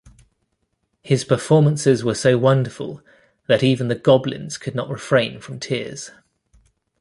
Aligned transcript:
His 1.03 1.23
performances 1.23 2.03
were 2.03 2.15
so 2.15 2.35
wonderful 2.35 3.03
that 3.45 3.61
even 3.61 3.87
the 3.87 3.93
goblins 3.93 4.57
could 4.57 4.73
not 4.73 4.89
refrain 4.89 5.39
from 5.39 5.59
tears. 5.59 6.09